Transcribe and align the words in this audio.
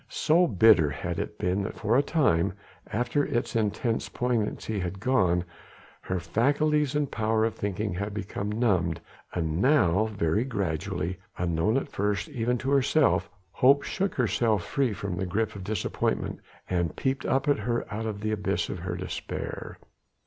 So 0.09 0.47
bitter 0.47 0.89
had 0.89 1.19
it 1.19 1.37
been 1.37 1.61
that 1.61 1.75
for 1.75 1.95
a 1.95 2.01
time 2.01 2.53
after 2.91 3.23
its 3.23 3.55
intense 3.55 4.09
poignancy 4.09 4.79
had 4.79 4.99
gone 4.99 5.45
her 6.01 6.19
faculties 6.19 6.95
and 6.95 7.11
power 7.11 7.45
of 7.45 7.53
thinking 7.53 7.93
had 7.93 8.11
become 8.11 8.51
numbed, 8.51 8.99
and 9.31 9.61
now 9.61 10.05
very 10.07 10.43
gradually, 10.43 11.19
unknown 11.37 11.77
at 11.77 11.87
first 11.91 12.29
even 12.29 12.57
to 12.57 12.71
herself, 12.71 13.29
hope 13.51 13.83
shook 13.83 14.17
itself 14.17 14.65
free 14.65 14.91
from 14.91 15.17
the 15.17 15.27
grip 15.27 15.55
of 15.55 15.63
disappointment 15.63 16.39
and 16.67 16.95
peeped 16.95 17.27
up 17.27 17.47
at 17.47 17.59
her 17.59 17.85
out 17.93 18.07
of 18.07 18.21
the 18.21 18.31
abyss 18.31 18.69
of 18.69 18.79
her 18.79 18.95
despair. 18.95 19.77